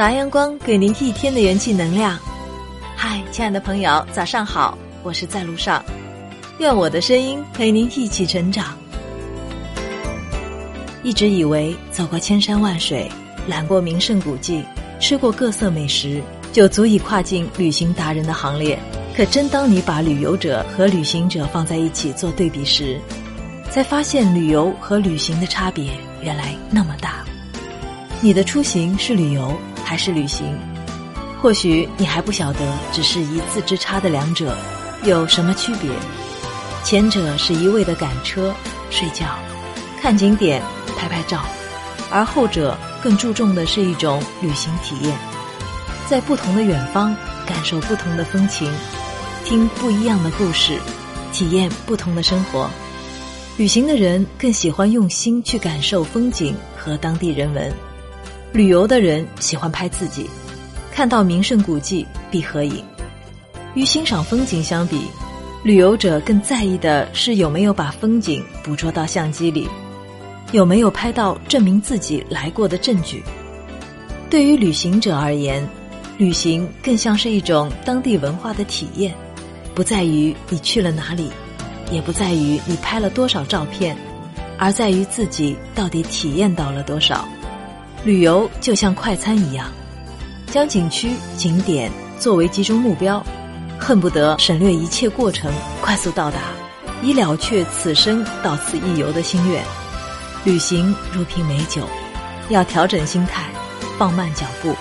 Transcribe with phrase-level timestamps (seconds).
[0.00, 2.18] 早安，阳光给您一天的元气能量。
[2.96, 5.84] 嗨，亲爱的朋友，早上好，我是在路上，
[6.56, 8.74] 愿我的声音陪您一起成长。
[11.02, 13.12] 一直以为走过千山万水，
[13.46, 14.64] 览过名胜古迹，
[14.98, 18.78] 吃过各色美食，就足以跨进旅行达人的行列。
[19.14, 22.98] 可真当你把旅游者和旅行者放在一起做对比时，
[23.70, 25.90] 才发现旅游和旅行的差别
[26.22, 27.22] 原来那么大。
[28.22, 29.54] 你的出行是旅游
[29.90, 30.56] 还是旅行？
[31.42, 32.60] 或许你还不晓得，
[32.92, 34.56] 只是一字之差的两者
[35.02, 35.90] 有什么区别？
[36.84, 38.54] 前者是一味的赶车、
[38.88, 39.36] 睡觉、
[40.00, 40.62] 看景点、
[40.96, 41.42] 拍拍照，
[42.08, 45.18] 而后者更注重的是一种旅行体验，
[46.08, 47.12] 在不同的远方
[47.44, 48.72] 感受不同的风情，
[49.44, 50.78] 听不一样的故事，
[51.32, 52.70] 体验不同的生活。
[53.56, 57.89] 旅行的人更喜欢用心去感受风景和当地人文。
[58.52, 60.28] 旅游的人喜欢拍自己，
[60.92, 62.84] 看到名胜古迹必合影。
[63.74, 65.02] 与欣赏风景相比，
[65.62, 69.68] 旅游者更在意的是有没有把风景捕捉到相机里，
[70.50, 73.22] 有没有拍到证明自己来过的证据。
[74.28, 75.64] 对于旅行者而言，
[76.18, 79.14] 旅行更像是一种当地文化的体验，
[79.76, 81.30] 不在于你去了哪里，
[81.92, 83.96] 也不在于你拍了多少照片，
[84.58, 87.28] 而在于自己到底体验到了多少。
[88.02, 89.70] 旅游就像快餐一样，
[90.46, 93.22] 将景区景点作为集中目标，
[93.78, 96.38] 恨不得省略一切过程，快速到达，
[97.02, 99.62] 以了却此生到此一游的心愿。
[100.44, 101.86] 旅行如品美酒，
[102.48, 103.50] 要调整心态，
[103.98, 104.74] 放慢脚步，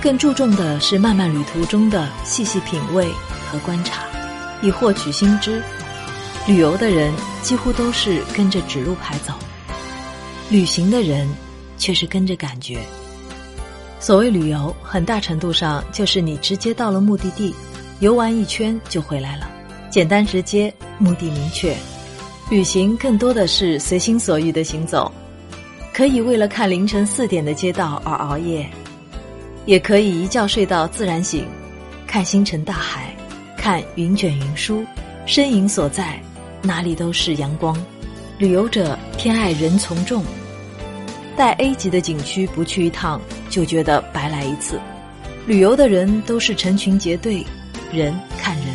[0.00, 3.12] 更注重的是漫漫旅途中的细细品味
[3.52, 4.04] 和观察，
[4.62, 5.62] 以获取新知。
[6.46, 7.12] 旅游的人
[7.42, 9.34] 几乎都是跟着指路牌走，
[10.48, 11.28] 旅行的人。
[11.78, 12.78] 却是跟着感觉。
[14.00, 17.54] 所谓旅游，很大程度上就是你直接到了目的地，
[18.00, 19.48] 游玩一圈就回来了，
[19.90, 21.74] 简单直接，目的明确。
[22.50, 25.12] 旅行更多的是随心所欲的行走，
[25.92, 28.68] 可以为了看凌晨四点的街道而熬夜，
[29.66, 31.46] 也可以一觉睡到自然醒，
[32.06, 33.14] 看星辰大海，
[33.56, 34.84] 看云卷云舒，
[35.26, 36.18] 身影所在，
[36.62, 37.76] 哪里都是阳光。
[38.38, 40.24] 旅游者偏爱人从众。
[41.38, 44.80] 带 A 级的景区不去一趟，就觉得白来一次。
[45.46, 47.46] 旅游的人都是成群结队，
[47.92, 48.66] 人看人。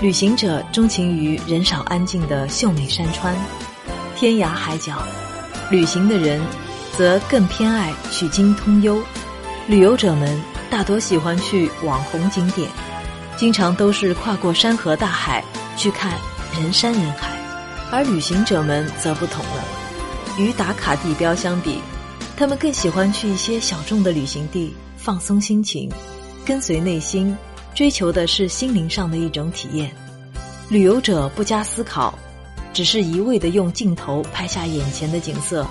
[0.00, 3.36] 旅行者钟情于人少安静的秀美山川、
[4.16, 4.96] 天涯海角，
[5.70, 6.40] 旅行的人
[6.96, 8.98] 则更偏爱取经通幽。
[9.66, 10.40] 旅游者们
[10.70, 12.66] 大多喜欢去网红景点，
[13.36, 15.44] 经常都是跨过山河大海
[15.76, 16.12] 去看
[16.58, 17.28] 人山人海，
[17.90, 19.77] 而旅行者们则不同了。
[20.38, 21.80] 与打卡地标相比，
[22.36, 25.90] 他们更喜欢去一些小众的旅行地放松心情，
[26.46, 27.36] 跟随内心，
[27.74, 29.90] 追求的是心灵上的一种体验。
[30.68, 32.16] 旅游者不加思考，
[32.72, 35.66] 只是一味的用镜头拍下眼前的景色，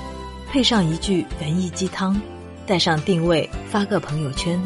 [0.52, 2.20] 配上一句文艺鸡汤，
[2.66, 4.62] 带上定位发个朋友圈。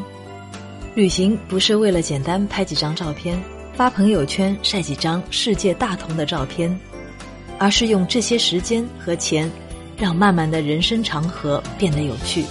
[0.95, 3.39] 旅行不是为了简单拍几张照片，
[3.75, 6.75] 发朋友圈晒几张世界大同的照片，
[7.59, 9.49] 而是用这些时间和钱。
[10.01, 12.43] 让漫漫的人生长河变得有趣。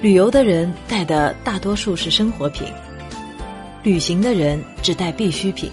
[0.00, 2.66] 旅游的人带的大多数是生活品，
[3.82, 5.70] 旅行的人只带必需品。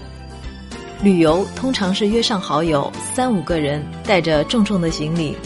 [1.02, 5.38] 旅游通常是约上好友三五个人，带着重重的行李，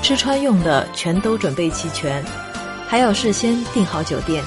[0.00, 2.24] 吃穿用的全都准备齐全，
[2.88, 4.42] 还要事先订好酒店。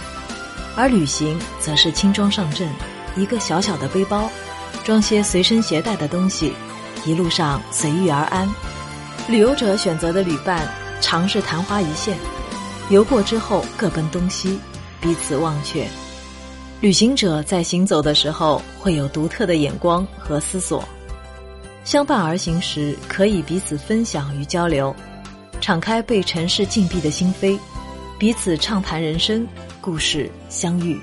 [0.75, 2.67] 而旅行则是轻装上阵，
[3.15, 4.27] 一个小小的背包，
[4.83, 6.51] 装些随身携带的东西，
[7.05, 8.49] 一路上随遇而安。
[9.27, 10.65] 旅游者选择的旅伴
[11.01, 12.17] 常是昙花一现，
[12.89, 14.57] 游过之后各奔东西，
[15.01, 15.85] 彼此忘却。
[16.79, 20.81] 旅行者在行走的时候会有独特的眼光和思索，
[21.83, 24.95] 相伴而行时可以彼此分享与交流，
[25.59, 27.59] 敞开被尘世禁闭的心扉，
[28.17, 29.45] 彼此畅谈人生
[29.81, 30.97] 故事，相遇。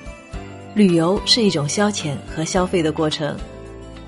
[0.75, 3.37] 旅游是一种消遣和消费的过程，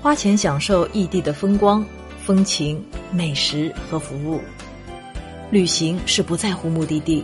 [0.01, 1.85] 花钱享受异地的风光。
[2.25, 4.41] 风情、美食和服务，
[5.49, 7.23] 旅行是不在乎目的地，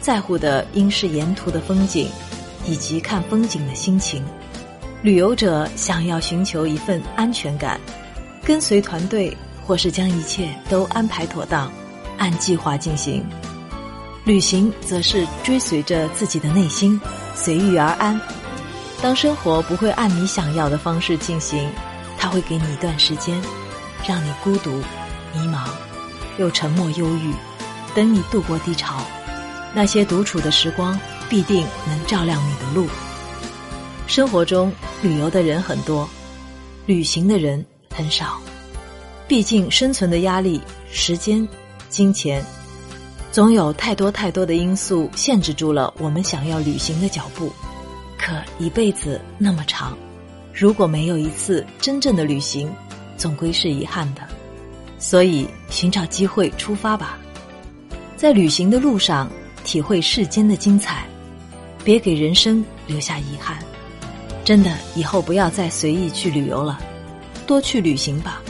[0.00, 2.08] 在乎的应是沿途的风景，
[2.66, 4.22] 以及看风景的心情。
[5.02, 7.80] 旅游者想要寻求一份安全感，
[8.44, 11.72] 跟随团队或是将一切都安排妥当，
[12.18, 13.24] 按计划进行。
[14.24, 17.00] 旅行则是追随着自己的内心，
[17.34, 18.18] 随遇而安。
[19.02, 21.68] 当生活不会按你想要的方式进行，
[22.16, 23.40] 它会给你一段时间。
[24.06, 24.82] 让你孤独、
[25.34, 25.68] 迷茫，
[26.38, 27.34] 又沉默忧郁，
[27.94, 29.02] 等你度过低潮。
[29.74, 30.98] 那些独处的时光，
[31.28, 32.88] 必定能照亮你的路。
[34.06, 34.72] 生活中
[35.02, 36.08] 旅游的人很多，
[36.86, 38.38] 旅行的人很少。
[39.26, 40.60] 毕竟生存的压力、
[40.90, 41.48] 时间、
[41.88, 42.44] 金钱，
[43.32, 47.52] 总有太多太多的因素限制住了我们想要旅行的脚步。
[48.18, 49.96] 可一辈子那么长，
[50.52, 52.72] 如果没有一次真正的旅行，
[53.16, 54.20] 总归是遗憾的。
[55.06, 57.18] 所以，寻找机会出发吧，
[58.16, 59.30] 在旅行的路上
[59.62, 61.04] 体会世间的精彩，
[61.84, 63.58] 别给人生留下遗憾。
[64.46, 66.80] 真的，以后不要再随意去旅游了，
[67.46, 68.40] 多去旅行吧，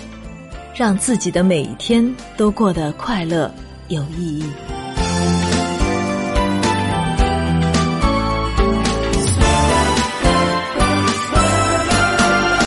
[0.77, 3.53] 让自己的每一天都过得快乐
[3.89, 4.45] 有意义。